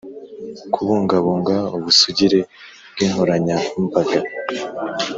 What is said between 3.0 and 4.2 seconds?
inkoranyambaga